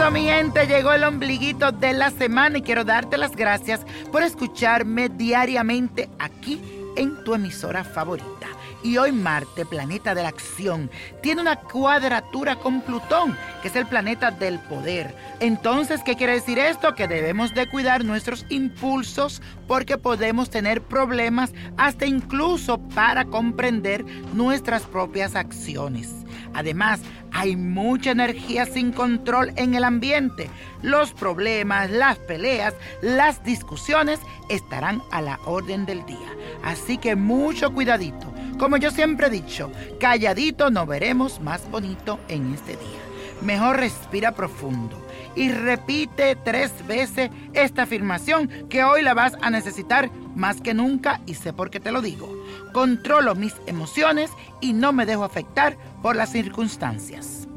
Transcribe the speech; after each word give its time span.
Bueno, 0.00 0.12
mi 0.12 0.24
gente, 0.24 0.66
llegó 0.66 0.94
el 0.94 1.04
ombliguito 1.04 1.72
de 1.72 1.92
la 1.92 2.10
semana 2.10 2.56
y 2.56 2.62
quiero 2.62 2.84
darte 2.84 3.18
las 3.18 3.36
gracias 3.36 3.82
por 4.10 4.22
escucharme 4.22 5.10
diariamente 5.10 6.08
aquí 6.18 6.58
en 6.96 7.22
tu 7.22 7.34
emisora 7.34 7.84
favorita. 7.84 8.46
Y 8.82 8.96
hoy 8.96 9.12
Marte, 9.12 9.66
planeta 9.66 10.14
de 10.14 10.22
la 10.22 10.30
acción, 10.30 10.90
tiene 11.20 11.42
una 11.42 11.56
cuadratura 11.56 12.56
con 12.56 12.80
Plutón, 12.80 13.36
que 13.60 13.68
es 13.68 13.76
el 13.76 13.84
planeta 13.84 14.30
del 14.30 14.58
poder. 14.58 15.14
Entonces, 15.38 16.00
¿qué 16.02 16.16
quiere 16.16 16.32
decir 16.32 16.58
esto? 16.58 16.94
Que 16.94 17.06
debemos 17.06 17.52
de 17.52 17.68
cuidar 17.68 18.02
nuestros 18.02 18.46
impulsos 18.48 19.42
porque 19.68 19.98
podemos 19.98 20.48
tener 20.48 20.80
problemas 20.80 21.52
hasta 21.76 22.06
incluso 22.06 22.78
para 22.78 23.26
comprender 23.26 24.06
nuestras 24.32 24.84
propias 24.84 25.36
acciones. 25.36 26.19
Además, 26.54 27.00
hay 27.32 27.56
mucha 27.56 28.10
energía 28.10 28.66
sin 28.66 28.92
control 28.92 29.52
en 29.56 29.74
el 29.74 29.84
ambiente. 29.84 30.50
Los 30.82 31.12
problemas, 31.12 31.90
las 31.90 32.18
peleas, 32.18 32.74
las 33.02 33.42
discusiones 33.44 34.20
estarán 34.48 35.02
a 35.10 35.22
la 35.22 35.38
orden 35.44 35.86
del 35.86 36.04
día. 36.06 36.34
Así 36.62 36.98
que 36.98 37.16
mucho 37.16 37.72
cuidadito. 37.72 38.32
Como 38.58 38.76
yo 38.76 38.90
siempre 38.90 39.28
he 39.28 39.30
dicho, 39.30 39.70
calladito 39.98 40.70
nos 40.70 40.86
veremos 40.86 41.40
más 41.40 41.70
bonito 41.70 42.18
en 42.28 42.52
este 42.52 42.72
día. 42.72 43.09
Mejor 43.42 43.78
respira 43.78 44.32
profundo 44.32 44.96
y 45.34 45.50
repite 45.50 46.36
tres 46.36 46.72
veces 46.86 47.30
esta 47.54 47.82
afirmación 47.82 48.48
que 48.68 48.84
hoy 48.84 49.02
la 49.02 49.14
vas 49.14 49.36
a 49.40 49.50
necesitar 49.50 50.10
más 50.34 50.60
que 50.60 50.74
nunca 50.74 51.20
y 51.26 51.34
sé 51.34 51.52
por 51.52 51.70
qué 51.70 51.80
te 51.80 51.92
lo 51.92 52.02
digo. 52.02 52.28
Controlo 52.72 53.34
mis 53.34 53.54
emociones 53.66 54.30
y 54.60 54.72
no 54.72 54.92
me 54.92 55.06
dejo 55.06 55.24
afectar 55.24 55.76
por 56.02 56.16
las 56.16 56.32
circunstancias. 56.32 57.48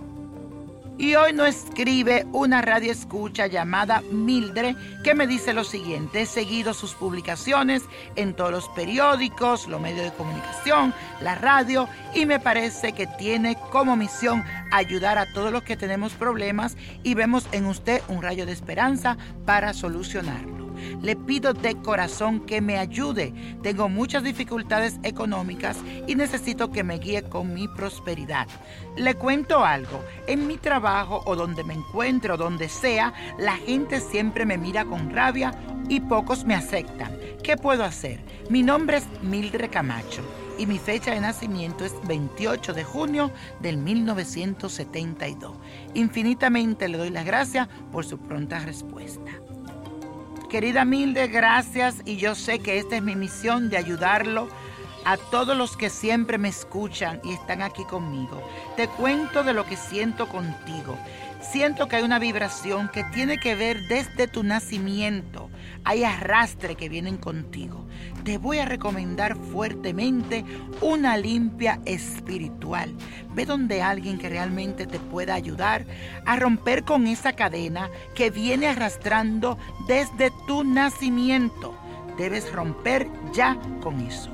Y 0.98 1.16
hoy 1.16 1.34
nos 1.34 1.48
escribe 1.48 2.26
una 2.34 2.62
radio 2.62 2.92
escucha 2.92 3.48
llamada 3.48 4.02
Mildred 4.12 4.76
que 5.04 5.16
me 5.16 5.26
dice 5.26 5.52
lo 5.52 5.64
siguiente. 5.64 6.22
He 6.22 6.26
seguido 6.28 6.74
sus 6.74 6.94
publicaciones 6.94 7.82
en 8.16 8.36
todos 8.36 8.52
los 8.52 8.70
periódicos, 8.70 9.68
los 9.68 9.82
medios 9.82 10.06
de 10.06 10.18
comunicación, 10.18 10.94
la 11.20 11.36
radio 11.36 11.90
y 12.14 12.26
me 12.28 12.40
parece 12.40 12.94
que 12.94 13.08
tiene 13.08 13.58
como 13.72 13.96
misión 13.96 14.44
ayudar 14.72 15.18
a 15.18 15.32
todos 15.34 15.52
los 15.52 15.64
que 15.64 15.78
tenemos 15.78 16.14
problemas 16.14 16.78
y 17.02 17.16
vemos 17.16 17.48
en 17.52 17.66
usted 17.66 18.02
un 18.08 18.22
rayo 18.22 18.46
de 18.46 18.52
esperanza 18.52 19.18
para 19.46 19.74
solucionarlo. 19.74 20.53
Le 21.02 21.16
pido 21.16 21.54
de 21.54 21.76
corazón 21.76 22.42
que 22.42 22.62
me 22.62 22.78
ayude. 22.78 23.34
Tengo 23.62 23.90
muchas 23.90 24.24
dificultades 24.24 25.00
económicas 25.04 25.78
y 26.08 26.16
necesito 26.16 26.72
que 26.72 26.84
me 26.84 27.00
guíe 27.00 27.24
con 27.24 27.54
mi 27.54 27.68
prosperidad. 27.68 28.48
Le 28.96 29.16
cuento 29.16 29.64
algo. 29.64 30.04
En 30.28 30.48
mi 30.48 30.58
trabajo 30.58 31.22
o 31.26 31.36
donde 31.36 31.64
me 31.64 31.74
encuentro, 31.74 32.38
donde 32.38 32.70
sea, 32.70 33.14
la 33.38 33.58
gente 33.58 34.00
siempre 34.00 34.46
me 34.46 34.58
mira 34.58 34.86
con 34.86 35.12
rabia 35.12 35.52
y 35.90 36.00
pocos 36.00 36.46
me 36.46 36.56
aceptan. 36.56 37.18
¿Qué 37.44 37.58
puedo 37.58 37.84
hacer? 37.84 38.22
Mi 38.50 38.64
nombre 38.64 38.98
es 38.98 39.08
Mildred 39.22 39.70
Camacho 39.70 40.22
y 40.58 40.66
mi 40.66 40.78
fecha 40.78 41.12
de 41.12 41.20
nacimiento 41.20 41.86
es 41.86 41.94
28 42.08 42.74
de 42.74 42.84
junio 42.84 43.32
del 43.60 43.78
1972. 43.78 45.52
Infinitamente 45.94 46.88
le 46.88 46.98
doy 46.98 47.10
las 47.10 47.26
gracias 47.26 47.68
por 47.92 48.06
su 48.06 48.18
pronta 48.20 48.60
respuesta. 48.60 49.32
Querida 50.54 50.86
Milde, 50.86 51.30
gracias 51.30 52.04
y 52.06 52.18
yo 52.18 52.36
sé 52.36 52.60
que 52.60 52.78
esta 52.78 52.96
es 52.98 53.02
mi 53.02 53.16
misión 53.16 53.72
de 53.72 53.78
ayudarlo 53.78 54.50
a 55.06 55.18
todos 55.18 55.58
los 55.58 55.78
que 55.78 55.90
siempre 55.90 56.38
me 56.38 56.50
escuchan 56.50 57.20
y 57.24 57.34
están 57.34 57.62
aquí 57.62 57.84
conmigo. 57.86 58.42
Te 58.76 58.88
cuento 58.88 59.44
de 59.44 59.54
lo 59.54 59.66
que 59.66 59.78
siento 59.78 60.28
contigo. 60.28 60.98
Siento 61.42 61.88
que 61.88 61.98
hay 61.98 62.04
una 62.04 62.20
vibración 62.20 62.90
que 62.90 63.04
tiene 63.04 63.38
que 63.38 63.56
ver 63.56 63.88
desde 63.88 64.28
tu 64.28 64.44
nacimiento. 64.44 65.50
Hay 65.84 66.06
arrastre 66.06 66.76
que 66.76 66.88
vienen 66.88 67.18
contigo. 67.18 67.86
Te 68.24 68.38
voy 68.38 68.60
a 68.60 68.66
recomendar 68.66 69.36
fuertemente 69.36 70.46
una 70.80 71.18
limpia 71.18 71.82
espiritual. 71.86 72.96
Ve 73.34 73.46
donde 73.46 73.82
alguien 73.82 74.18
que 74.18 74.30
realmente 74.30 74.88
te 74.88 75.00
pueda 75.00 75.34
ayudar 75.34 75.86
a 76.26 76.38
romper 76.38 76.86
con 76.86 77.08
esa 77.08 77.34
cadena 77.34 77.90
que 78.16 78.30
viene 78.30 78.68
arrastrando 78.68 79.58
desde 79.88 80.32
tu 80.48 80.64
nacimiento. 80.64 81.76
Debes 82.18 82.52
romper 82.54 83.10
ya 83.34 83.58
con 83.82 84.00
eso. 84.00 84.32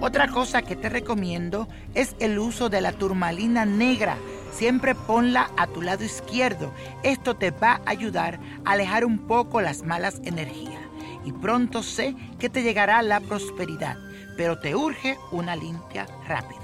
Otra 0.00 0.28
cosa 0.28 0.62
que 0.62 0.76
te 0.76 0.88
recomiendo 0.88 1.68
es 1.94 2.14
el 2.20 2.38
uso 2.38 2.68
de 2.68 2.80
la 2.80 2.92
turmalina 2.92 3.64
negra 3.64 4.16
Siempre 4.56 4.94
ponla 4.94 5.50
a 5.58 5.66
tu 5.66 5.82
lado 5.82 6.02
izquierdo. 6.02 6.72
Esto 7.02 7.36
te 7.36 7.50
va 7.50 7.82
a 7.84 7.90
ayudar 7.90 8.40
a 8.64 8.72
alejar 8.72 9.04
un 9.04 9.18
poco 9.18 9.60
las 9.60 9.82
malas 9.82 10.22
energías. 10.24 10.80
Y 11.26 11.32
pronto 11.32 11.82
sé 11.82 12.16
que 12.38 12.48
te 12.48 12.62
llegará 12.62 13.02
la 13.02 13.20
prosperidad, 13.20 13.98
pero 14.34 14.58
te 14.58 14.74
urge 14.74 15.18
una 15.30 15.56
limpia 15.56 16.06
rápido. 16.26 16.62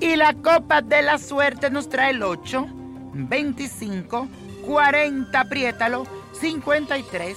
Y 0.00 0.16
la 0.16 0.34
copa 0.34 0.82
de 0.82 1.02
la 1.02 1.18
suerte 1.18 1.70
nos 1.70 1.88
trae 1.88 2.10
el 2.10 2.24
8, 2.24 2.66
25, 3.12 4.26
40, 4.66 5.38
apriétalo, 5.38 6.08
53, 6.40 7.36